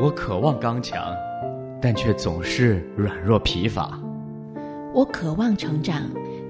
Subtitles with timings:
[0.00, 1.12] 我渴望刚强，
[1.82, 3.98] 但却总是软弱疲乏。
[4.94, 6.02] 我渴望成长，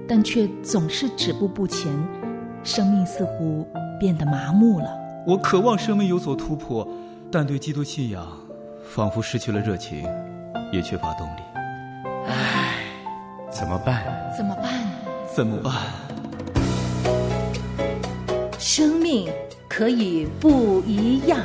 [0.06, 1.90] 但却总是止步不前，
[2.62, 3.66] 生命似乎
[3.98, 4.90] 变得麻木了。
[5.26, 6.87] 我渴望生命有所突破，
[7.32, 8.27] 但对基督信仰
[8.84, 10.07] 仿佛失去了热情，
[10.71, 11.41] 也缺乏动力。
[12.27, 12.85] 唉，
[13.51, 14.05] 怎么办？
[14.37, 14.73] 怎么办？
[15.35, 15.73] 怎么办？
[18.59, 19.27] 生命
[19.71, 21.41] 可以不一样。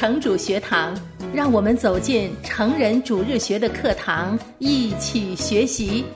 [0.00, 0.98] 城主学堂，
[1.34, 6.06] 让我们走进成人主日学的课堂，一起学习，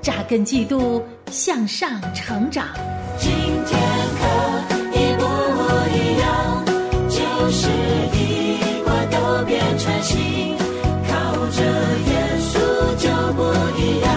[0.00, 2.68] 扎根基督，向上成长。
[3.18, 3.30] 今
[3.66, 3.78] 天
[4.16, 4.24] 可
[4.94, 5.24] 以不
[5.94, 6.64] 一样，
[7.10, 7.68] 就是
[8.16, 10.56] 一块都变成新，
[11.06, 11.62] 靠着
[12.06, 12.56] 耶稣
[12.96, 13.42] 就不
[13.78, 14.08] 一样。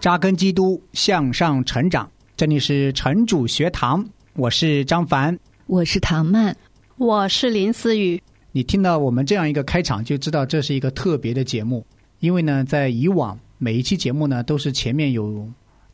[0.00, 2.10] 扎根基督，向上成长。
[2.36, 5.38] 这里是城主学堂，我是张凡，
[5.68, 6.56] 我是唐曼。
[7.02, 8.22] 我是林思雨。
[8.52, 11.84] 你听到我们这样一个开场，就知道这是一个特别的节目。
[12.20, 15.44] 因为呢，在以往每一期节目呢，都是前面有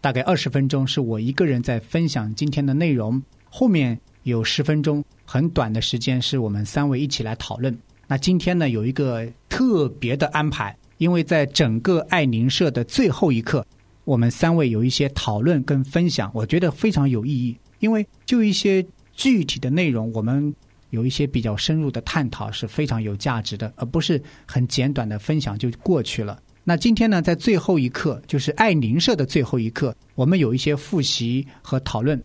[0.03, 7.75] 大概二十分钟是我一个人在分享今天的内容，后面有十分钟很短的时间是我们三位一起来讨论。
[8.07, 13.67] 那今天呢，有一个特别的安排，因为在整个爱邻社的最后一刻，
[14.05, 17.57] 我们三位有一些讨论跟分享，我觉得非常有意义。
[17.79, 20.55] 因为就一些具体的内容，我们。
[20.91, 26.41] 有一些比较深入的探讨是非常有价值的，而不是很简短的分享就过去了。
[26.65, 32.23] 那今天呢，在最后一刻，就是爱邻社的最后一刻，我们有一些复习和讨论。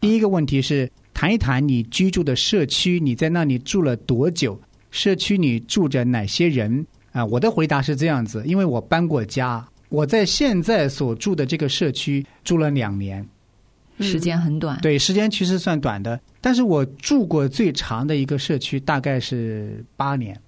[0.00, 4.58] 第一个问题是谈一谈你居住的社区，你在那里住了多久？
[4.90, 6.86] 社区里住着哪些人？
[7.12, 13.26] 啊，我的回答是这样子，因为我搬过家，我在现在所住的这个社区住了两年。
[14.00, 16.20] 时间很短，对，时间其实算短的。
[16.40, 20.38] 但是我住过最长的一个社区大概是八年。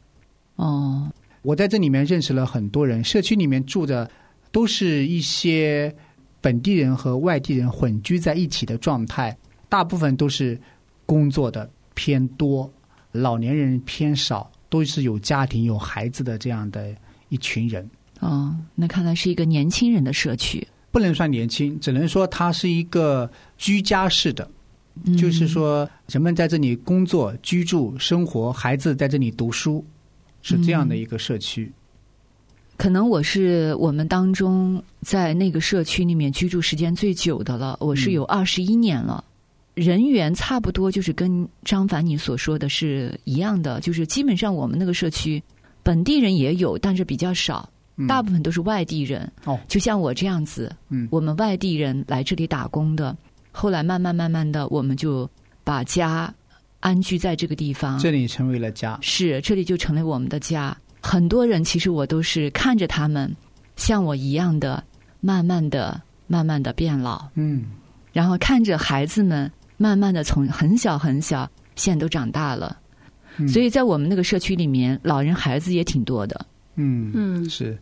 [0.57, 1.11] 哦，
[1.43, 4.11] 我在这里面认识了很多人，社区里面住的
[4.51, 5.95] 都是一些
[6.41, 9.37] 本地人和外地人混居在一起的状态，
[9.69, 10.59] 大部分都是
[11.05, 12.71] 工作的偏多，
[13.13, 16.95] 老年人偏少，都是有家庭有孩子的这样的
[17.29, 17.89] 一群人。
[18.21, 20.67] 哦，那看来是一个年轻人的社区。
[20.97, 24.51] 不能算年轻，只能说它是一个居家式的，
[25.19, 29.85] 就是说人们在这里工作、居住、生活，孩子在这里读书，
[30.41, 31.71] 是这样的一个社区。
[32.79, 39.23] 可能我是我们当中在那个社区里面居住时间最久的了，我是有二十一年了。
[39.75, 45.43] 人员差不多就是跟张凡你所说的是一样的，就是基本上我们那个社区
[45.83, 47.69] 本地人也有，但是比较少。
[48.07, 53.17] 大部分都是外地人，哦，就像我这样子，嗯，我们外地人来这里打工的，
[53.53, 55.29] 后来慢慢慢慢的，我们就
[55.65, 56.33] 把家
[56.81, 60.77] 安居在这个地方，这里成为了家，是这里就成了我们的家。
[61.01, 63.35] 很多人其实我都是看着他们
[63.77, 64.85] 像我一样的，
[65.21, 67.65] 慢慢的、慢慢的变老，嗯，
[68.13, 72.77] 然后看着孩子们慢慢的从很小很小，现在都长大了，
[73.49, 77.49] 所以在我们那个社区里面，老人孩子也挺多的，嗯嗯。
[77.49, 77.79] 是。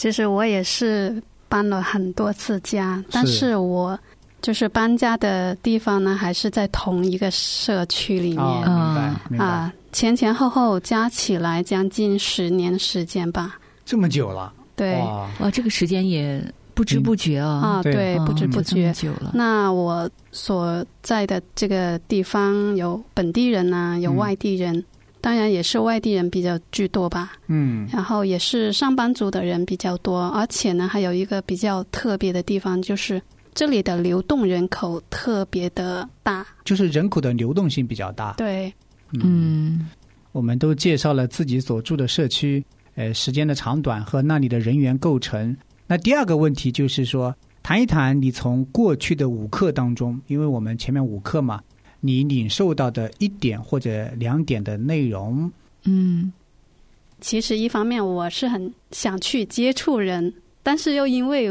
[0.00, 3.98] 其实我也是搬了很多次家，但是我
[4.40, 8.46] 就是搬家的地方呢，还是在同一个社区里面。
[8.46, 9.44] 明白，明白。
[9.44, 13.58] 啊，前前后后加起来将近十年时间吧。
[13.84, 14.50] 这么久了？
[14.74, 14.94] 对，
[15.38, 17.60] 哇，这个时间也不知不觉啊。
[17.60, 19.32] 啊，对，不知不觉久了。
[19.34, 24.82] 那我所在的这个地方有本地人呢，有外地人。
[25.20, 33.20] 当然也是外地人比较居多吧，嗯，然后也是上班族的人比较多，而且呢，还有一个比较特别的地方，就是
[33.54, 38.32] 这里的流动人口特别的大，就是人口的流动性比较大。
[38.38, 38.72] 对，
[39.12, 39.88] 嗯，
[40.32, 42.64] 我们都介绍了自己所住的社区，
[42.94, 45.56] 呃，时间的长短和那里的人员构成。
[45.86, 51.60] 那第二个问题就是说，谈一谈你从过去的五课当中，因为我们前面五课嘛。
[52.00, 55.52] 你领受到的一点或者两点的内容，
[55.84, 56.32] 嗯，
[57.20, 60.32] 其实一方面我是很想去接触人，
[60.62, 61.50] 但是又因为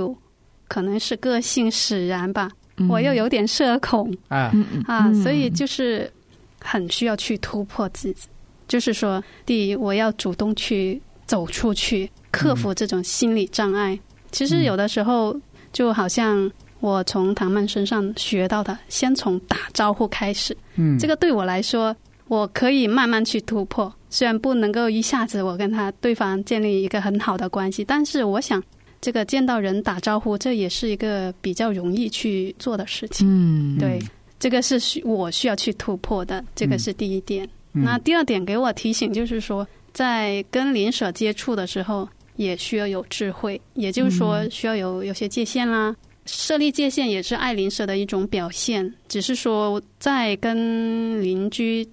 [0.68, 2.50] 可能是个性使然吧，
[2.90, 4.51] 我又有点社恐啊
[4.88, 6.12] 啊，所以就是
[6.60, 8.28] 很需要去突破自己。
[8.68, 14.00] 就是说，第一，我要主动去走出去，克服这种心理障碍。
[14.31, 15.40] 其实有的时候
[15.72, 16.52] 就好像。
[16.80, 20.56] 我从唐曼身上学到的，先从打招呼开始。
[20.76, 21.96] 嗯，这个对我来说，
[22.28, 23.94] 我可以慢慢去突破。
[24.10, 28.64] 虽然不能够一下子我跟他对方建立一个很好的关系，但是我想，
[29.02, 33.28] 这个见到人打招呼，这也是一个比较容易去做的事情。
[33.28, 34.00] 嗯，对，
[34.40, 37.48] 这个是需我需要去突破的，这个是第一点。
[37.72, 45.96] 那第二点给我提醒就是说，在跟邻舍接触的时候，也需要有智慧，也就是说需要有有些界限啦。
[46.31, 51.88] 设立界限也是爱邻舍的一种表现，只是说在跟邻居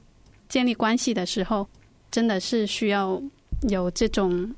[0.49, 1.67] 建立关系的时候，
[2.11, 3.21] 真的是需要
[3.69, 4.55] 有这种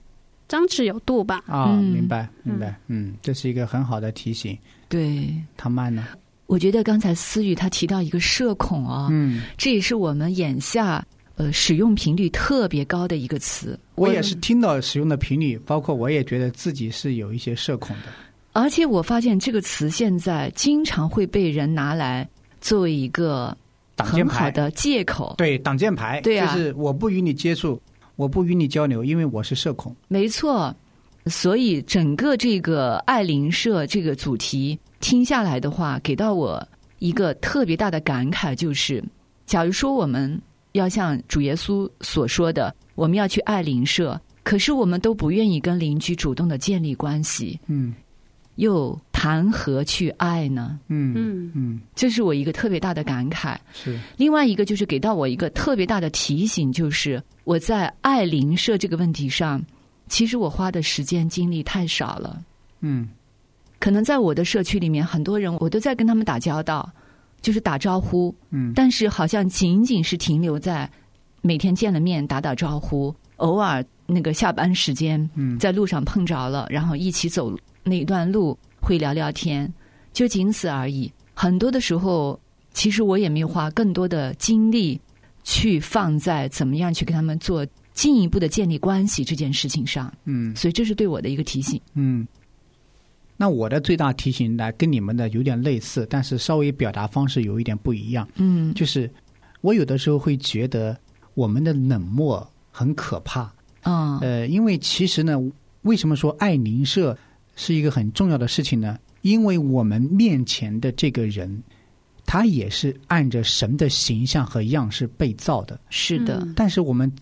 [0.49, 1.43] 张弛有度吧。
[1.47, 4.57] 啊，嗯明白明白，嗯，这是一个很好的提醒。
[4.89, 6.07] 对，他慢呢？
[6.47, 13.79] 我觉得刚才思雨他提到一个社恐啊、嗯，这也是我们眼下呃使用频率特别高的一个词。
[13.97, 18.05] 我也是听到使用的频率，包括我也觉得自己是有一些社恐的。
[18.59, 22.29] 而且我发现这个词现在经常会被人拿来
[22.61, 23.57] 作为一个
[23.95, 25.33] 挡箭牌，很好的借口。
[25.39, 27.81] 对挡箭牌，对啊就是我不与你接触，
[28.17, 29.95] 我不与你交流，因为我是社恐。
[30.09, 30.75] 没错，
[31.27, 36.61] 所以整个这个爱邻舍这个主题听下来的话，给到我
[36.99, 39.01] 一个特别大的感慨，就是，
[39.47, 40.37] 假如说我们
[40.73, 47.95] 要像主耶稣所说的，我们要去爱邻舍，可是我们都不愿意跟邻居主动的建立关系，嗯
[48.59, 50.79] 又谈何去爱呢？
[50.89, 53.57] 嗯嗯嗯，这是我一个特别大的感慨。
[53.73, 59.63] 是另外一个就是给到我一个特别大的提醒，就是我在爱邻舍这个问题上，
[60.09, 62.43] 其实我花的时间精力太少了。
[62.81, 63.09] 嗯
[63.79, 66.91] 可能在我的社区里面，很多人我都在跟他们打交道，
[67.41, 70.91] 就是打招呼，嗯但是好像仅仅是停留在
[71.43, 77.57] 每天见了面打打招呼，偶尔那个下班时间嗯在路上碰着了，然后一起走
[77.89, 79.73] 那一段路会聊聊天，
[80.13, 81.11] 就仅此而已。
[81.35, 82.39] 很多的时候，
[82.73, 85.01] 其实我也没有花更多的精力
[85.43, 91.81] 去放在怎么样去跟他们做进一步的建立关系这件事情上，嗯所以这是对我的一个提醒。
[91.95, 92.27] 嗯。
[93.41, 98.29] 那我的最大提醒呢，跟你们的有点类似，但是稍微表达方式有一点不一样。
[98.35, 99.09] 嗯，就是
[99.61, 100.99] 我有的时候会觉得
[101.35, 103.43] 我们的冷漠很可怕。
[103.83, 105.39] 啊，呃，因为其实呢，
[105.83, 107.17] 为什么说爱邻舍
[107.61, 108.97] 是一个很重要的事情呢？
[109.23, 111.61] 因为我们面前的这个人，
[112.25, 117.13] 他也是按着神的形象和样式被造的，是的，嗯但是我们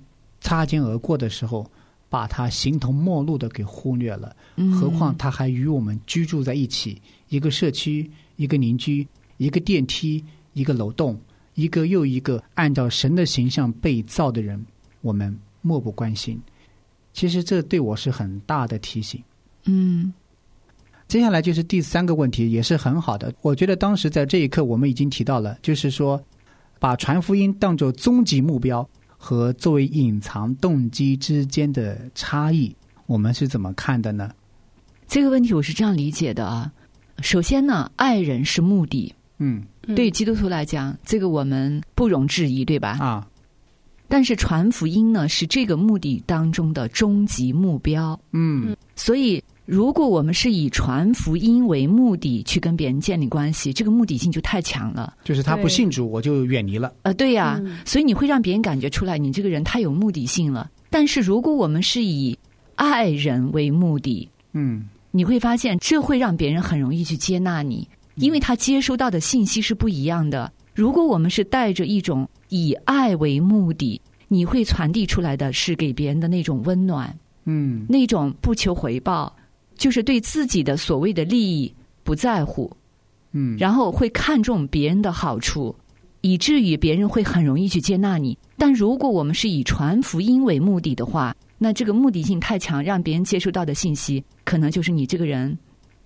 [0.43, 1.69] 擦肩而过的时候，
[2.11, 4.37] 把他形同陌路的给忽略了。
[4.57, 7.01] 嗯何况他还与我们居住在一起，
[7.31, 10.23] 一个社区，一个邻居，一个电梯，
[10.53, 11.19] 一个楼栋，
[11.55, 14.63] 一个又一个按照神的形象被造的人，
[15.01, 16.39] 我们漠不关心。
[17.15, 19.23] 其实这对我是很大的提醒。
[19.65, 20.13] 嗯
[21.09, 23.33] 接下来就是第三个问题，也是很好的。
[23.43, 26.21] 我觉得当时在这一刻，我们已经提到了，就是说，
[26.81, 32.75] 把传福音当作终极目标和作为隐藏动机之间的差异，
[33.07, 34.31] 我们是怎么看的呢？
[35.07, 36.73] 这个问题我是这样理解的啊。
[37.23, 42.99] 首先呢，爱人是目的，嗯嗯对基督徒来讲，这个我们不容置疑，对吧？
[43.01, 43.27] 啊，
[44.09, 48.21] 但是传福音呢，是这个目的当中的终极目标。
[48.33, 55.13] 嗯所以，如果我们是以传福音为目的去跟别人建立关系，这个目的性就太强了。
[55.25, 56.93] 就是他不信主，我就远离了。
[57.03, 60.71] 呃，对呀、嗯所以你会让别人感觉出来，你这个人太有目的性了。
[60.89, 62.39] 但是如果我们是以
[62.77, 70.53] 爱人为目的，嗯你会发现这会让别人很容易去接纳你，因为他接收到的信息是不一样的。
[70.75, 77.13] 如果我们是带着一种以爱为目的，你会传递出来的是给别人的那种温暖，
[77.47, 79.35] 嗯那种不求回报，
[79.77, 82.71] 就是对自己的所谓的利益不在乎，
[83.33, 85.75] 嗯，然后会看重别人的好处，
[86.21, 88.37] 以至于别人会很容易去接纳你。
[88.57, 95.57] 但如果我们是以传福音为目的的话，那这个目的性太强，让别人接收到的信息可能就是你这个人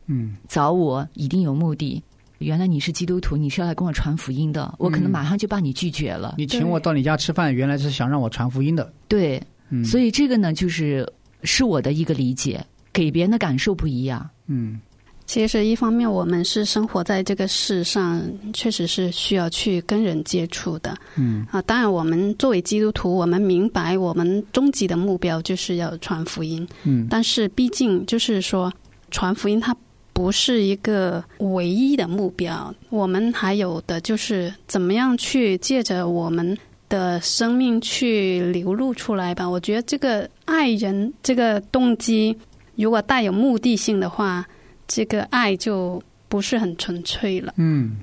[0.07, 2.03] 嗯找我一定有目的。
[2.39, 6.37] 原来你是基督徒，你是要来跟我传福音的，我可能嗯马上就把你拒绝了。
[6.39, 8.91] 你请我到你家吃饭，原来是想让我传福音的。
[9.09, 11.07] 对，嗯，所以这个呢，就是
[11.43, 14.29] 是我的一个理解，给别人的感受不一样。
[14.47, 14.81] 嗯
[15.27, 18.21] 其实一方面我们是生活在这个世上，
[18.53, 21.63] 确实是需要去跟人接触的嗯啊。
[21.63, 28.73] 当然，我们作为基督徒，我们明白我们终极的目标就是要传福音，嗯但是毕竟就是说，
[29.13, 29.73] 传福音它
[30.13, 39.49] 不是一个唯一的目标，我们还有的就是怎么样去借着我们的生命去流露出来吧。
[39.49, 42.37] 我觉得这个爱人这个动机，
[42.83, 44.47] 如果带有目的性的话，
[44.89, 47.55] 这个爱就不是很纯粹了。
[47.57, 47.99] 嗯，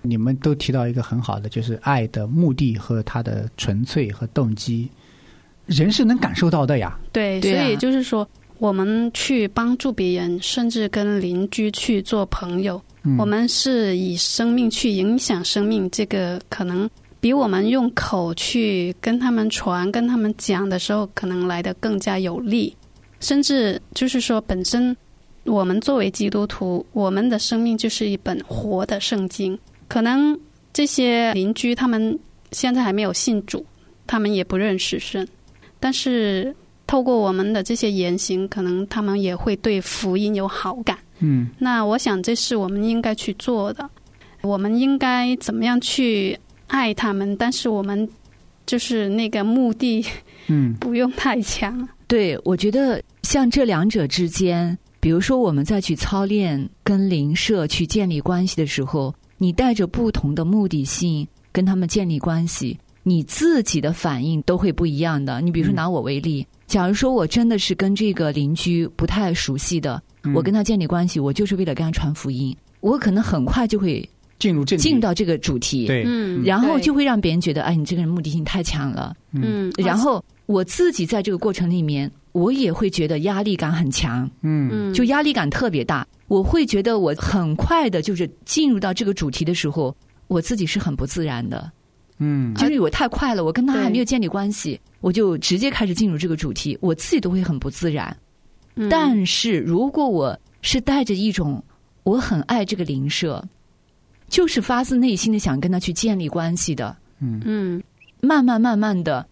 [0.00, 4.88] 你们都提到一个很好的，就是爱的目的和它的纯粹和动机，
[5.66, 6.98] 人是能感受到的呀。
[7.12, 8.26] 对，对啊所以就是说，
[8.58, 16.88] 我们去帮助别人，甚至跟邻居去做朋友，嗯、我们是以生命去影响生命，这个可能
[17.20, 22.74] 比我们用口去跟他们传、跟他们讲的时候，可能来的更加有力。
[23.22, 24.94] 甚至就是说，本身
[25.44, 29.58] 我们作为基督徒，我们的生命就是一本活的圣经。
[29.88, 30.38] 可能
[30.72, 32.18] 这些邻居他们
[32.50, 33.64] 现在还没有信主，
[34.06, 35.26] 他们也不认识神，
[35.78, 36.54] 但是
[36.86, 40.98] 透过我们的这些言行，可能他们也会对福音有好感。
[41.20, 43.88] 嗯那我想，这是我们应该去做的。
[44.40, 46.36] 我们应该怎么样去
[46.66, 47.36] 爱他们？
[47.36, 48.08] 但是我们
[48.66, 50.04] 就是那个目的
[50.48, 51.88] 嗯 不用太强。
[52.08, 53.00] 对，我觉得
[53.32, 65.40] 像这两者之间，比如说我们再去操练跟邻舍去建立关系的时候，你带着不同的目的性跟他们建立关系，你自己的反应都会不一样的。
[65.40, 65.76] 你比如说嗯。
[65.76, 74.06] 拿我为例，假如说我真的是跟这个邻居不太熟悉的，嗯我跟他建立关系，我就是为了跟他传福音，我可能很快就会
[74.38, 76.04] 进入进到这个主题，对。
[76.06, 79.16] 嗯然后就会让别人觉得，哎，你这个人目的性太强了。
[79.32, 84.68] 嗯，然后我自己在这个过程里面，我也会觉得压力感很强，嗯。
[84.72, 86.06] 嗯，就压力感特别大。
[86.28, 89.94] 我会觉得我很快的，就是进入到这个主题的时候，
[90.28, 91.70] 我自己是很不自然的，
[92.18, 92.54] 嗯。
[92.54, 98.16] 就是我太快了，我跟他还没有建立关系，我就直接开始进入这个主题，我自己都会很不自然。
[98.76, 98.88] 嗯。
[98.88, 101.62] 但是如果我是带着一种
[102.02, 103.44] 我很爱这个邻舍，
[104.28, 107.42] 就是发自内心的想跟他去建立关系的，嗯。
[107.44, 107.82] 嗯。
[108.22, 109.26] 慢慢慢慢的，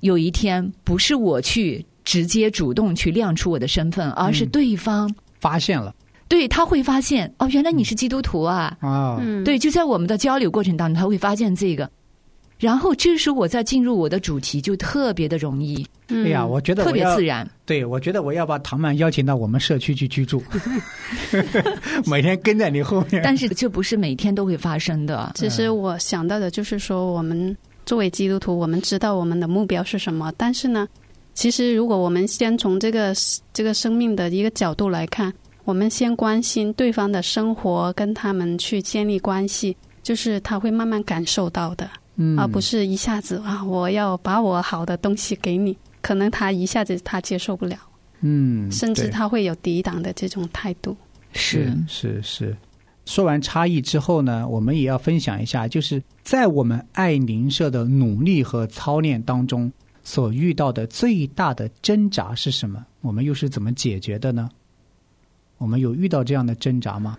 [0.00, 5.94] 有一天不是我去直接主动去亮出我的身份，而是嗯对方、发现了
[6.26, 8.74] 对他会发现哦，原来你是基督徒啊。
[8.80, 11.90] 啊嗯，对，就在我们的交流过程当中，他会发现这个。
[12.58, 17.46] 然后这时候我再进入我的主题就特别的容易，嗯，哎呀，我觉得特别自然。
[17.66, 20.42] 对，我觉得我要把唐曼邀请到我们社区去居住，
[22.08, 23.20] 每天跟在你后面。
[23.22, 25.30] 但是这不是每天都会发生的。
[25.34, 30.88] 其实我想到的就是说，我们作为基督徒，我们知道我们的目标是什么，但是呢，
[31.38, 33.14] 其实如果我们先从这个
[33.52, 47.76] 这个生命的一个角度来看，我们先关心对方的生活，跟他们去建立关系，就是他会慢慢感受到的，嗯而不是一下子啊，我要把我好的东西给你，可能他一下子他接受不了，
[48.20, 50.96] 嗯，甚至他会有抵挡的这种态度。
[51.34, 52.56] 是是是。
[53.06, 59.72] 说完差异之后呢，我们也要分享一下，就是在我们爱邻舍的努力和操练当中
[60.08, 62.82] 所遇到的最大的挣扎是什么？
[63.02, 64.48] 我们又是怎么解决的呢？
[65.58, 67.18] 我们有遇到这样的挣扎吗？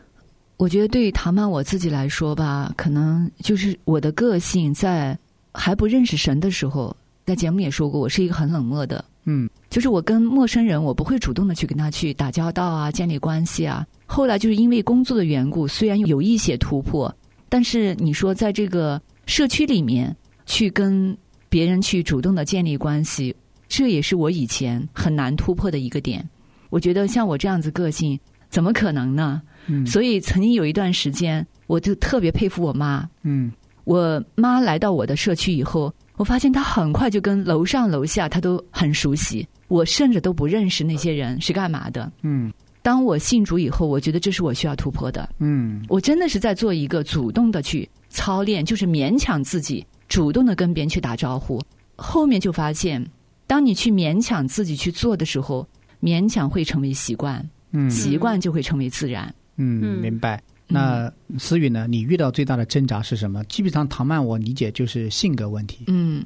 [0.57, 5.15] 我觉得对于唐曼我自己来说吧，可能就是我的个性在
[5.53, 13.85] 还不认识神的时候，在节目也说过，我是一个很冷漠的，嗯就是我跟陌生人，我不会主动的去跟他去打交道啊，建立关系啊。
[14.07, 17.15] 后来就是因为工作的缘故，虽然有一些突破，
[17.49, 20.15] 但是你说在这个社区里面
[20.47, 21.15] 去跟
[21.49, 23.35] 别人去主动的建立关系，
[23.67, 26.27] 这也是我以前很难突破的一个点。
[26.69, 28.17] 我觉得像我这样子个性，
[28.49, 29.41] 怎么可能呢？
[29.67, 33.07] 嗯所以曾经有一段时间，我就特别佩服我妈。
[33.23, 33.51] 嗯
[33.83, 42.11] 我妈来到我的社区以后，我发现她很快就跟楼上楼下她都很熟悉，我甚至都不认识那些人是干嘛的。
[42.21, 45.27] 嗯当我信主以后，我觉得这是我需要突破的。
[45.39, 51.61] 嗯我真的是在做一个主动的去操练，就是勉强自己主动的跟别人去打招呼。
[51.95, 53.05] 后面就发现，
[53.47, 55.65] 当你去勉强自己去做的时候，
[56.01, 59.33] 勉强会成为习惯，嗯习惯就会成为自然。
[59.55, 60.41] 嗯，嗯明白。
[60.71, 61.87] 那思雨呢？
[61.89, 63.43] 你遇到最大的挣扎是什么？
[63.45, 66.23] 基本上唐曼我理解就是性格问题嗯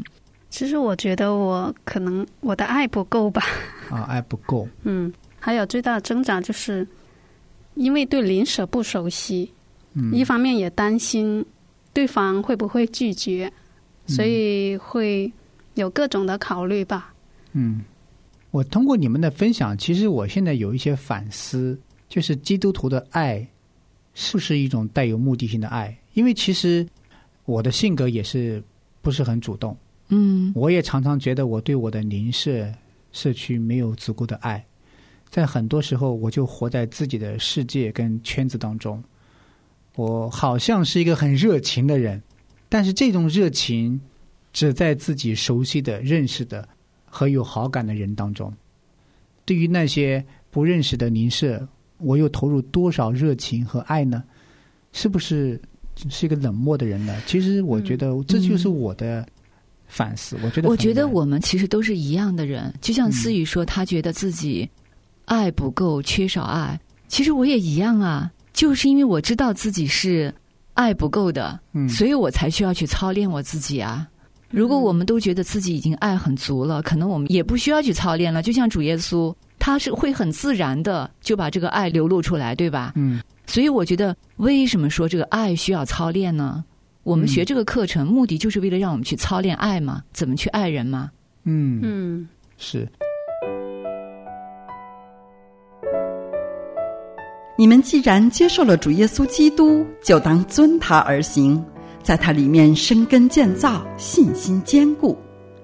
[0.50, 3.42] 其实我觉得我可能我的爱不够吧，
[3.90, 4.68] 啊，爱不够。
[4.84, 6.86] 嗯，还有最大的挣扎就是，
[7.76, 9.52] 因为对邻舍不熟悉，
[9.94, 11.44] 嗯一方面也担心
[11.94, 13.52] 对方会不会拒绝，
[14.06, 15.32] 所以会
[15.76, 17.14] 有各种的考虑吧。
[17.54, 17.82] 嗯，
[18.52, 21.80] 我通过你们的分享，其实我现在有一些反思，
[22.10, 23.48] 就是基督徒的爱
[24.14, 25.96] 是不是一种带有目的性的爱？
[26.14, 26.86] 因为其实
[27.46, 28.62] 我的性格也是
[29.02, 29.76] 不是很主动，
[30.10, 30.52] 嗯。
[30.56, 32.72] 我也常常觉得我对我的邻舍
[33.12, 34.64] 社区没有足够的爱，
[35.30, 39.04] 在很多时候我就活在自己的世界跟圈子当中，
[39.96, 42.22] 我好像是一个很热情的人，
[42.74, 44.02] 但是这种热情
[44.52, 46.68] 只在自己熟悉的、认识的
[47.06, 48.52] 和有好感的人当中。
[49.46, 51.68] 对于那些不认识的邻舍，
[52.00, 54.24] 我又投入多少热情和爱呢？
[54.92, 55.62] 是不是
[56.10, 57.16] 是一个冷漠的人呢？
[57.28, 59.24] 其实我觉得这就是我的
[59.86, 60.36] 反思。
[60.42, 64.68] 我觉得我觉得我们其实都是一样的人，就像嗯思雨说，他觉得自己
[65.26, 66.80] 爱不够，缺少爱。
[67.08, 70.34] 其实我也一样啊，就是因为我知道自己是
[70.74, 74.08] 爱不够的，嗯所以我才需要去操练我自己啊。
[74.50, 78.42] 如果我们都觉得自己已经爱很足了，可能我们也不需要去操练了。
[78.42, 82.92] 就像主耶稣，他是会很自然的就把这个爱流露出来，对吧？
[82.96, 86.64] 嗯所以我觉得，为什么说这个爱需要操练呢？
[87.04, 91.12] 我们学这个课程，目的就是为了让我们去操练爱嘛，怎么去爱人嘛。
[91.44, 92.28] 嗯嗯，
[92.58, 92.88] 是
[97.64, 101.64] 你们既然接受了主耶稣基督，就当遵他而行，
[102.04, 105.18] 在他里面生根建造，信心坚固。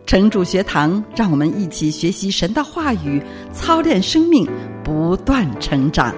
[0.05, 4.47] 城主学堂，让我们一起学习神的话语，操练生命，
[4.81, 6.15] 不断成长。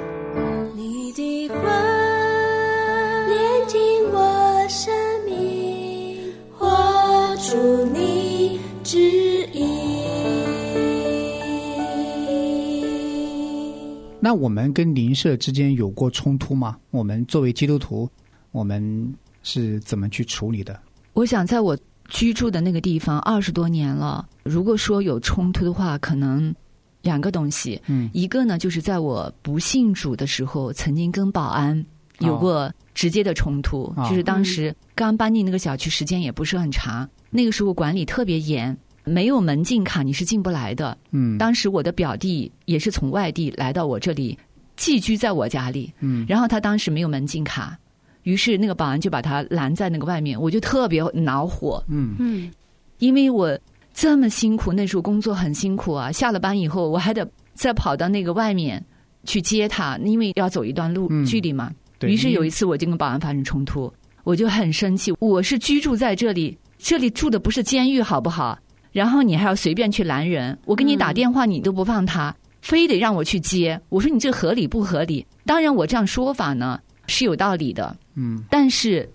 [14.24, 16.78] 那我们跟邻舍之间有过冲突吗？
[16.92, 18.08] 我们作为基督徒，
[18.51, 19.12] 我们
[19.42, 20.80] 是怎么去处理的？
[21.13, 21.75] 我想在我
[22.08, 26.54] 居住的那个地方二十多年了，如果说有冲突的话，可能
[27.01, 31.84] 两个东西，嗯一个呢就是在我不信主的时候，曾经跟保安
[32.20, 38.78] 有过直接的冲突，哦就是当时刚搬进那个小区，时间也不是很长，那个时候管理特别严。
[39.03, 40.98] 没有门禁卡你是进不来的。
[41.12, 44.38] 嗯当时我的表弟也是从外地来到我这里，
[44.75, 45.91] 寄居在我家里。
[46.00, 47.77] 嗯然后他当时没有门禁卡，
[48.24, 52.51] 于是那个保安就把他拦在那个外面，我就特别恼火，嗯嗯
[53.00, 53.58] 因为我
[53.93, 58.84] 这么辛苦，那时候工作很辛苦啊，下了班以后我还得再跑到那个外面
[59.25, 61.72] 去接他，因为要走一段路、嗯距离嘛。
[61.98, 63.91] 对于是有一次我就跟保安发生冲突，
[64.24, 68.58] 我就很生气，我是居住在这里，这里住的不是监狱好不好？
[68.92, 75.26] 然后你还要随便去拦人，我给你打电话你都不放他，非得让我去接，我说你这合理不合理？
[75.46, 79.10] 当然我这样说法呢是有道理的，嗯但是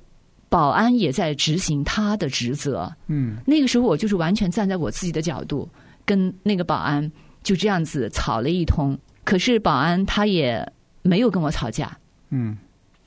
[0.48, 2.92] 保安也在执行他的职责。
[3.08, 5.68] 嗯那个时候我就是完全站在我自己的角度，
[6.04, 7.10] 跟那个保安
[7.42, 8.98] 就这样子吵了一通。
[9.24, 10.66] 可是保安他也
[11.02, 11.96] 没有跟我吵架，
[12.30, 12.56] 嗯，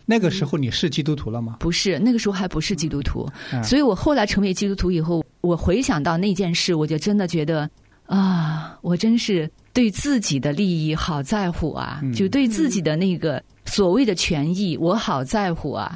[0.09, 1.57] 那个时候你是基督徒了吗？
[1.59, 3.63] 不是那个时候还不是基督徒，嗯。
[3.63, 7.69] 所以我后来成为基督徒以后，我回想到那件事，我就真的觉得
[8.07, 12.11] 啊，我真是对自己的利益好在乎啊，嗯。
[12.11, 15.95] 就对自己的那个所谓的权益，我好在乎啊。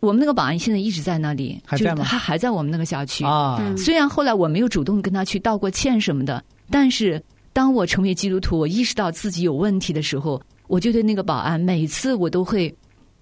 [0.00, 2.04] 我们那个保安现在一直在那里，还在吗？
[2.04, 3.24] 就他还在我们那个小区。
[3.24, 3.74] 啊，嗯。
[3.78, 7.22] 虽然后来我没有主动跟他去道过歉什么的，但是
[7.54, 12.72] 当我成为基督徒，我意识到自己有问题的时候，我就对那个保安，每次我都会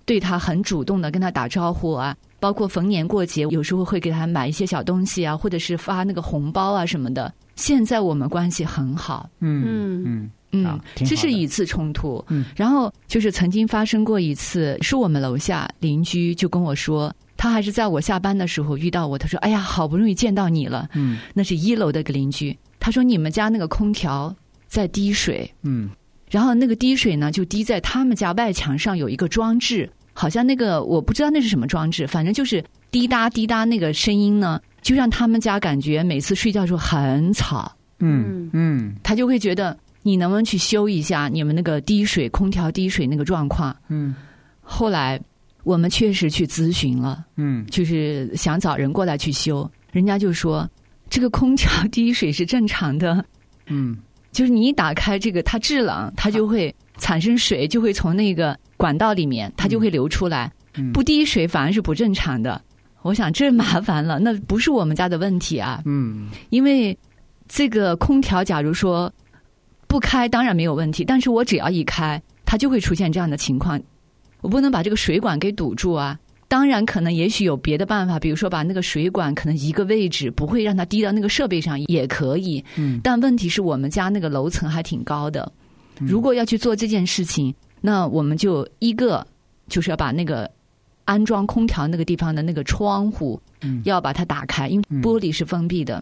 [0.06, 7.30] 对他很主动的跟他打招呼啊，包括逢年过节，有时候会给他买一些小东西啊，或者是发那个红包啊什么的。
[7.56, 12.24] 现在我们关系很好，嗯嗯嗯嗯这是一次冲突。
[12.28, 24.34] 嗯然后就是曾经发生过一次，是我们楼下邻居就跟我说，他还是在我下班的时候遇到我，他说：“哎呀，好不容易见到你了。”嗯那是一楼的一个邻居，他说你们家那个空调
[24.68, 25.88] 在滴水，嗯
[26.30, 38.50] 然后那个滴水呢就滴在他们家外墙上有一个装置，好像那个我不知道那是什么装置，反正就是滴答滴答那个声音呢，就让他们家感觉每次睡觉的时候很吵，嗯。
[38.52, 38.94] 嗯。
[39.02, 43.74] 他就会觉得你能不能去修一下你们那个滴水空调滴水那个状况？
[43.88, 44.14] 嗯。
[44.60, 45.20] 后来
[45.62, 47.24] 我们确实去咨询了。
[47.36, 47.64] 嗯。
[47.66, 50.68] 就是想找人过来去修，人家就说
[51.08, 53.24] 这个空调滴水是正常的，
[53.66, 53.96] 嗯
[54.36, 62.60] 就是你一打开这个它制冷，它就会产生水，就会从那个管道里面它就会流出来，嗯不滴水反而是不正常的。
[63.00, 66.94] 我想这麻烦了，那不是我们家的问题啊，嗯因为
[67.48, 69.10] 这个空调假如说
[69.88, 73.80] 不开当然没有问题，但是我只要一开，它就会出现这样的情况，
[74.42, 76.18] 我不能把这个水管给堵住啊。
[76.48, 82.64] 当然，可能也许有别的办法，比如说把那个水管可能一个位置，不会让它滴到那个设备上，也可以。
[82.76, 85.52] 嗯但问题是我们家那个楼层还挺高的，
[85.98, 89.26] 如果要去做这件事情，那我们就一个
[89.68, 90.48] 就是要把那个
[91.04, 96.00] 安装空调那个地方的那个窗户嗯要把它打开，因为嗯玻璃是封闭的；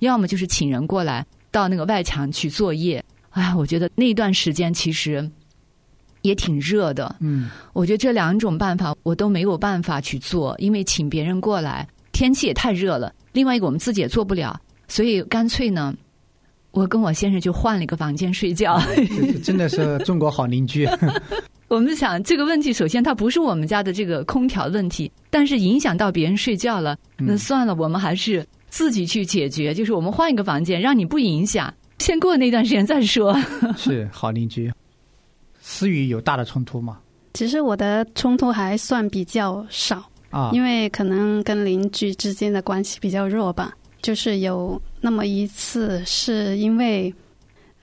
[0.00, 3.04] 要么就是请人过来到那个外墙去作业。
[3.30, 5.28] 哎，我觉得那段时间其实
[6.24, 7.14] 也挺热的。
[7.20, 13.12] 嗯我觉得这两种办法我都没有办法去做，因为请别人过来，天气也太热了。
[13.32, 14.58] 另外一个我们自己也做不了，
[14.88, 15.94] 所以干脆呢，
[16.70, 18.80] 我跟我先生就换了一个房间睡觉。
[19.42, 20.88] 真的是中国好邻居。
[21.68, 29.74] 我们想这个问题，首先它不是我们家的这个空调问题，但是影响到别人睡觉了，那算了，我们还是自己去解决。
[29.74, 33.36] 就是我们换一个房间，让你不影响，先过那段时间再说。
[33.76, 34.70] 是好邻居。
[35.66, 36.98] 思雨有大的冲突吗？
[37.32, 43.74] 其实我的冲突还算比较少，啊，因为可能跟邻居之间的关系比较弱吧。
[44.02, 47.12] 就是有那么一次，是因为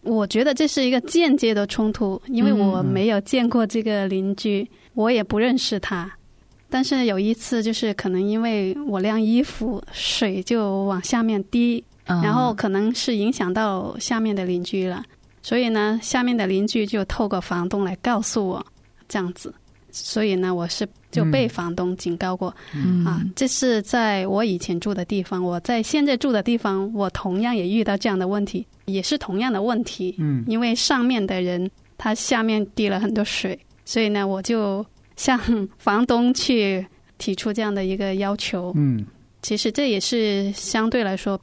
[0.03, 6.09] 我觉得这是一个间接的冲突，因为我没有见过这个邻居，我也不认识他。
[6.69, 15.03] 但是有一次，就是可能因为我晾衣服，水就往下面滴，嗯然后可能是影响到下面的邻居了，
[15.41, 18.65] 所以呢，下面的邻居就透过房东来告诉我
[19.07, 19.53] 这样子，
[19.91, 23.03] 所以呢，我是就被房东警告过、嗯。
[23.05, 23.23] 啊。
[23.35, 30.43] 这是在我以前住的地方，我在现在住的地方，我同样也遇到这样的问题，也是同样的问题，嗯。
[30.47, 35.39] 因为上面的人他下面滴了很多水，所以呢，我就向
[35.77, 36.85] 房东去
[37.17, 38.71] 提出这样的一个要求。
[38.75, 39.05] 嗯。
[39.41, 41.39] 其实这也是相对来说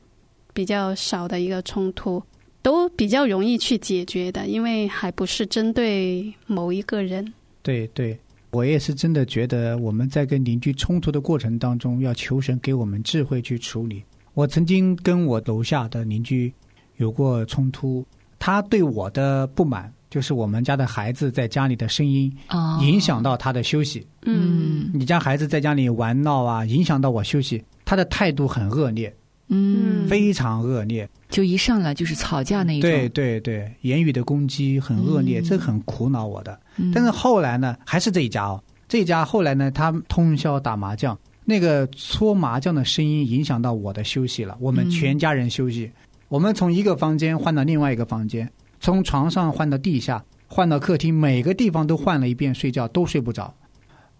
[0.52, 2.22] 比较少的一个冲突，
[2.68, 7.26] 都比较容易去解决的，因为还不是针对某一个人。
[7.62, 8.14] 对对，
[8.50, 14.04] 我也是真的觉得我们在跟邻居冲突的过程当中，要求神给我们智慧去处理。
[14.34, 16.52] 我曾经跟我楼下的邻居
[16.98, 18.06] 有过冲突，
[18.38, 24.06] 他对我的不满就是我们家的孩子在家里的声音哦影响到他的休息。
[24.26, 29.10] 嗯你家孩子在家里玩闹啊，影响到我休息，他的态度很恶劣，
[29.48, 31.08] 嗯，非常恶劣。
[31.28, 36.58] 就一上来就是吵架那一种，对对对，言语的攻击很恶劣，嗯这很苦恼我的。
[36.76, 44.56] 嗯但是后来呢，还是这一家哦，这一家后来呢，他通宵打麻将，那个搓麻将的声音影响到我的休息了。
[44.60, 45.90] 我们嗯全家人休息，
[46.28, 53.54] 我们从一个房间换到另外一个房间，从床上换到地下，换到客厅，每个地方都换了一遍，睡觉都睡不着。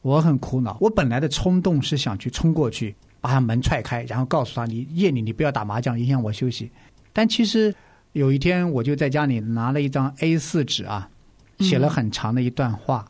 [0.03, 6.71] 我很苦恼，我本来的冲动是想去冲过去，把他门踹开，然后告诉他：“你夜里你不要打麻将，影响我休息。”
[7.13, 7.75] 但其实
[8.13, 11.09] 有一天，我就在家里拿了一张 A 四纸啊，
[11.59, 13.05] 写了很长的一段话，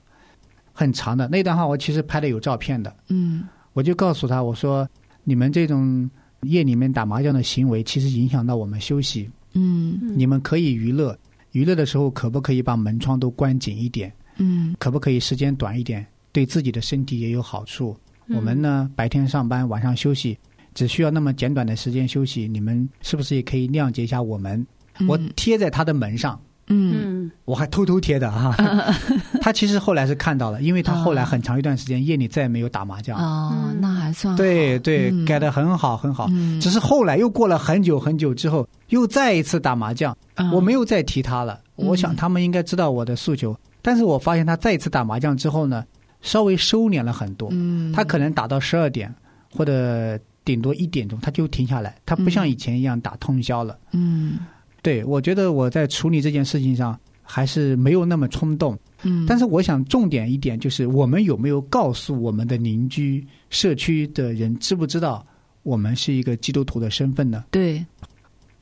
[0.73, 2.95] 很长的那段话，我其实拍的有照片的。
[3.09, 4.89] 嗯我就告诉他，我说
[5.23, 6.11] ：“你们这种
[6.43, 9.31] 夜里面打麻将的行为，其实影响到我们休息。
[9.55, 11.17] 嗯你们可以娱乐，
[11.53, 14.13] 娱乐的时候可不可以把门窗都关紧一点？
[14.39, 16.05] 嗯可不可以时间短一点？
[16.33, 17.97] 对自己的身体也有好处。
[18.29, 20.39] 嗯我们呢，白天上班，晚上休息，
[20.75, 24.67] 只需要那么简短的时间休息，你们是不是也可以谅解一下我们？
[25.07, 28.55] 我贴在他的门上，嗯嗯我还偷偷贴的哈。
[29.41, 33.17] 他其实后来是看到了，因为他后来很长一段时间夜里再也没有打麻将。
[33.17, 36.27] 哦，那还算对对，嗯改的很好很好。
[36.31, 41.61] 嗯只是后来又过了很久很久之后，又再一次打麻将，嗯我没有再提他了。
[41.77, 45.85] 嗯我想他们应该知道我的诉求，但是我发现他再一次打麻将之后呢，
[46.21, 47.49] 稍微收敛了很多。
[47.53, 49.13] 嗯他可能打到十二点
[49.51, 53.79] 或者顶多一点钟，他就停下来，他不像以前一样打通宵了。
[53.93, 54.39] 嗯
[54.81, 65.27] 对我觉得我在处理这件事情上还是没有那么冲动，嗯，但是我想重点一点就是，我们有没有告诉我们的邻居、社区的人，知不知道
[65.63, 67.45] 我们是一个基督徒的身份呢？
[67.51, 67.85] 对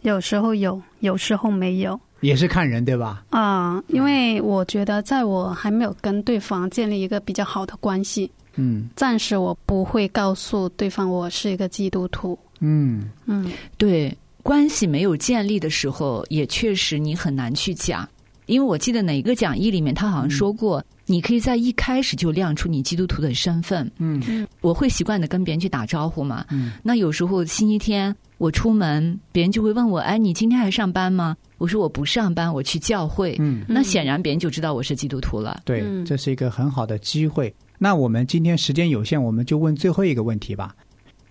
[0.02, 3.24] 有时候有，有时候没有也是看人，对吧？
[3.30, 12.38] 啊、因为我觉得在我还没有跟对方建立一个比较好的关系，嗯暂时我不会告诉对方我是一个基督徒。
[12.60, 18.08] 嗯嗯对，关系没有建立的时候，也确实你很难去讲，
[18.46, 23.90] 因为我记得哪个讲义里面他好像说过，你可以在一开始就亮出你基督徒的身份。
[23.98, 26.46] 嗯我会习惯的跟别人去打招呼嘛。
[26.50, 33.34] 嗯那有时候星期天我出门，别人就会问我：“哎，你今天还上班吗？”我说：“我不上班，我去教会。
[33.38, 35.62] 嗯，那显然别人就知道我是基督徒了。
[35.64, 37.54] 对，嗯这是一个很好的机会。
[37.78, 40.76] 那我们今天时间有限，我们就问最后一个问题吧：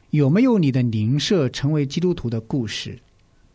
[0.10, 2.98] 有没有你的邻舍成为基督徒的故事？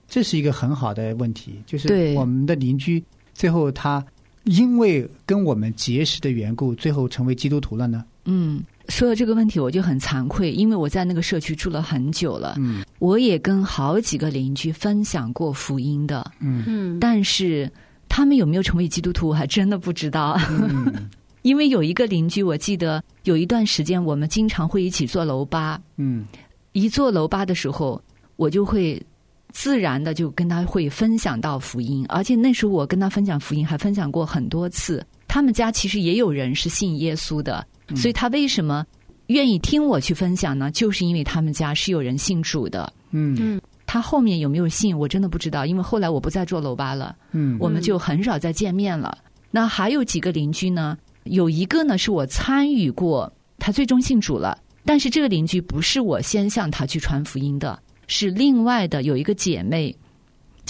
[0.08, 4.04] 这是一个很好的问题，就是对我们的邻居最后他
[4.44, 8.04] 因为跟我们结识的缘故，最后成为基督徒了呢？
[8.24, 17.70] 嗯，说到这个问题，我就很惭愧，因为我在那个社区住了很久了，嗯我也跟好几个邻居分享过福音的，嗯嗯但是
[18.08, 20.38] 他们有没有成为基督徒，我还真的不知道。
[20.50, 21.08] 嗯
[21.42, 25.80] 因为有一个邻居，我记得有一段时间，我们经常会一起坐楼吧。
[25.96, 26.26] 嗯
[26.72, 28.02] 一坐楼吧的时候，
[28.36, 29.02] 我就会
[29.50, 35.02] 自然的就跟他会分享到福音，而且那时候我跟他分享福音，还分享过很多次。
[35.32, 37.64] 他们家其实也有人是信耶稣的，
[37.94, 38.84] 所以他为什么
[39.28, 40.72] 愿意听我去分享呢？
[40.72, 42.92] 就是因为他们家是有人信主的。
[43.12, 47.14] 嗯嗯他后面有没有信，我真的不知道，因为后来我不再做楼吧了。
[47.30, 49.16] 嗯我们就很少再见面了。
[49.52, 50.98] 那还有几个邻居呢？
[51.22, 59.94] 有一个呢是我参与过，他最终信主了，但是这个邻居不是我先向他去传福音的，是另外的有一个姐妹。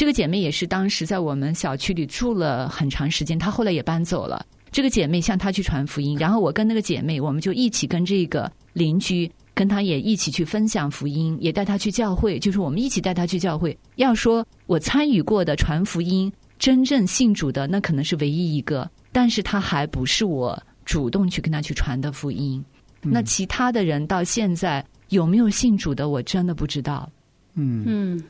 [0.00, 4.46] 这个姐妹也是当时在我们小区里住了很长时间，她后来也搬走了。
[4.72, 13.78] 这个姐妹向她去传福音，然后我跟那个姐妹，我们就一起跟这个邻居跟她也一起去分享福音，也带她去教会，就是我们一起带她去教会。
[13.96, 22.64] 要说我参与过的传福音，真正信主的，那可能是唯一一个，但是她还不是我主动去跟她去传的福音。
[23.02, 27.06] 那其他的人到现在有没有信主的，我真的不知道。
[27.54, 28.24] 嗯嗯，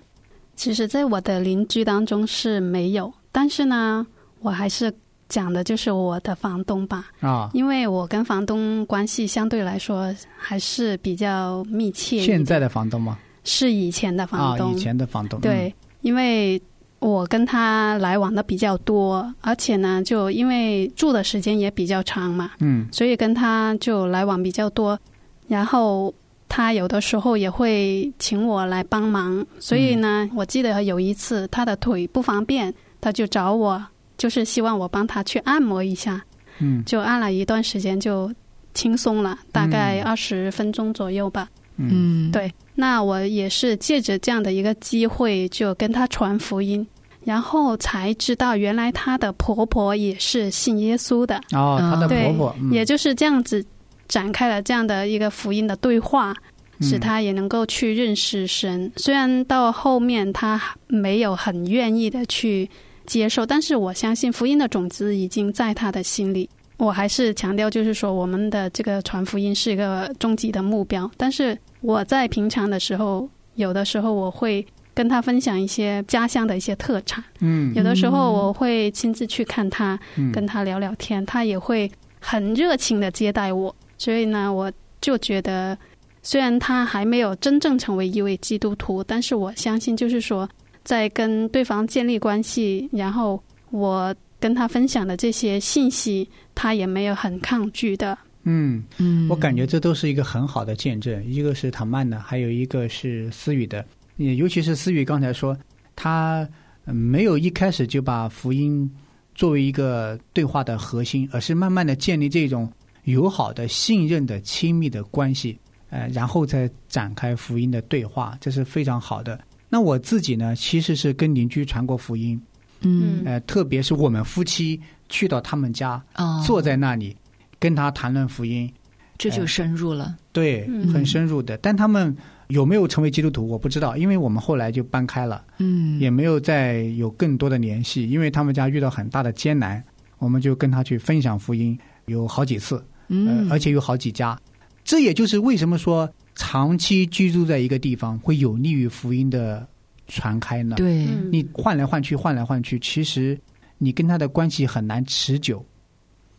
[0.61, 4.07] 其实，在我的邻居当中是没有，但是呢，
[4.40, 4.92] 我还是
[5.27, 12.20] 讲的就是我的房东吧，啊，因为我跟房东关系相对来说还是比较密切。
[12.20, 13.18] 现在的房东吗？
[13.42, 15.40] 是以前的房啊，东，以前的房东。
[15.40, 16.61] 对，因为
[16.99, 25.01] 我跟他来往的比较多，而且呢，就因为住的时间也比较长嘛，嗯，所以跟他就来往比较多。
[25.49, 26.14] 然后
[26.51, 33.81] 他有的时候也会请我来帮忙，所以呢，我记得有一次他的腿不方便，他就找我，
[34.19, 36.21] 就是希望我帮他去按摩一下。
[36.59, 36.85] 嗯。
[36.85, 38.31] 就按了一段时间就
[38.75, 40.03] 轻松了，大概嗯。
[40.03, 41.49] 二十分钟左右吧。
[41.77, 41.89] 嗯。
[42.29, 46.85] 嗯，对，那我也是借着这样的一个机会，就跟他传福音，
[47.25, 52.73] 然后才知道原来她的婆婆也是信耶稣的，哦，她的对婆婆，嗯。
[52.73, 53.65] 也就是这样子
[54.11, 56.35] 展开了这样的一个福音的对话，
[56.83, 58.90] 使他也能够去认识神。
[58.96, 62.68] 虽然到后面他没有很愿意的去
[63.07, 66.51] 接受，但是我相信福音的种子已经在他的心里。
[66.77, 71.09] 我还是强调，就是说我们的这个传福音是一个终极的目标。
[71.16, 83.77] 但是我在平常的时候，有的时候我会跟他分享一些家乡的一些特产，嗯有的时候我会亲自去看他，嗯跟他聊聊天，他也会很热情的接待我。
[84.01, 85.77] 所以呢，我就觉得，
[86.23, 90.49] 虽然他还没有真正成为一位基督徒，但是我相信，就是说，
[90.83, 93.39] 在跟对方建立关系，然后
[93.71, 98.17] 我跟他分享的这些信息，他也没有很抗拒的。
[98.45, 103.85] 嗯，嗯，我感觉这都是一个很好的见证，一个是唐曼的，还有一个是思雨的。
[104.17, 105.55] 也尤其是思雨刚才说，
[105.95, 106.49] 他
[106.87, 108.91] 呃没有一开始就把福音
[109.35, 112.67] 作为一个对话的核心，而是慢慢的建立这种
[113.11, 115.59] 友好的、信任的、亲密的关系，
[115.90, 119.38] 呃，然后再展开福音的对话，这是非常好的。
[119.68, 122.40] 那我自己呢，其实是跟邻居传过福音，
[122.81, 127.16] 嗯呃，特别是我们夫妻去到他们家，哦，坐在那里
[127.59, 128.73] 跟他谈论福音，
[129.16, 130.16] 这就深入了。
[130.33, 131.57] 对，嗯很深入的。
[131.59, 132.16] 但他们
[132.49, 138.11] 有没有成为基督徒，我不知道，因为我们后来就搬开了，嗯，也没有再有更多的联系。
[138.11, 139.83] 因为他们家遇到很大的艰难，
[140.18, 144.40] 我们就跟他去分享福音，有好几次，嗯，呃，而且有好几家。
[144.85, 149.66] 这也就是为什么说长期居住在一个地方会有利于福音的
[150.09, 150.77] 传开呢？
[150.77, 153.38] 对，嗯你换来换去，换来换去，其实
[153.79, 155.64] 你跟他的关系很难持久。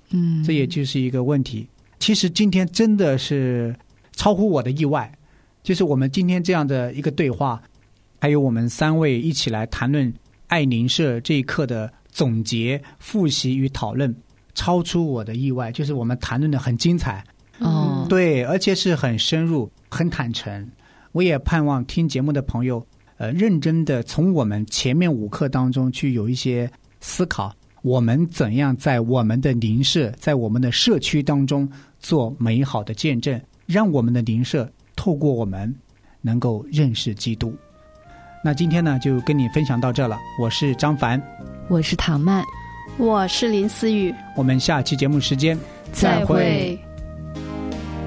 [0.10, 1.68] 嗯，这也就是一个问题。
[2.00, 3.76] 其实今天真的是
[4.14, 5.10] 超乎我的意外，
[5.62, 7.62] 就是我们今天这样的一个对话，
[8.20, 10.12] 还有我们三位一起来谈论
[10.48, 14.14] 爱邻社这一课的总结、复习与讨论，
[14.54, 15.72] 超出我的意外。
[15.72, 17.24] 就是我们谈论的很精彩，
[17.60, 20.70] 哦，对，而且是很深入、很坦诚。
[21.12, 22.86] 我也盼望听节目的朋友，
[23.18, 35.74] 呃，认真的从我们前面五课当中去有一些思考，我们怎样在我们的邻舍、在我们的社区当中做美好的见证，让我们的邻舍透过我们
[36.22, 37.54] 能够认识基督。
[38.44, 40.18] 那今天呢，就跟你分享到这了。
[40.40, 41.22] 我是张凡，
[41.68, 42.44] 我是唐曼，
[42.98, 45.58] 我是林思雨，我们下期节目时间
[45.92, 46.80] 再会。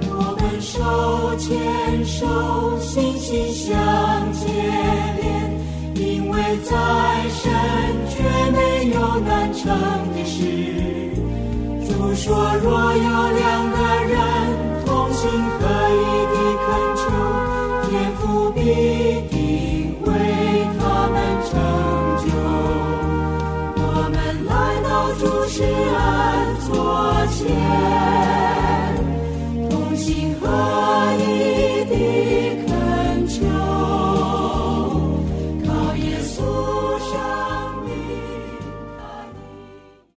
[0.09, 3.75] 我们手牵手，心心相
[4.33, 4.47] 接
[5.21, 5.25] 连，
[5.97, 6.71] 因为在
[7.31, 7.51] 神
[8.09, 8.59] 却没
[8.91, 9.63] 有难成
[10.15, 10.39] 的事。
[11.87, 14.17] 主说，若有两个人
[14.87, 15.23] 同心
[15.59, 16.67] 合意的恳
[16.97, 17.03] 求，
[17.91, 18.61] 天父必
[19.31, 19.44] 定
[25.57, 25.71] 是恩
[26.67, 26.75] 作
[27.31, 27.47] 前，
[29.71, 30.43] 同心合
[31.21, 31.23] 一
[31.85, 32.44] 的。